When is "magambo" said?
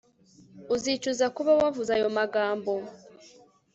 2.17-2.73